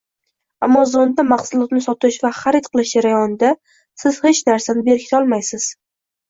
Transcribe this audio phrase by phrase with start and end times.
[0.67, 3.53] “Amazon”da mahsulotni sotish va xarid qilish jarayonida
[4.05, 5.71] siz hech narsani berkitolmaysiz.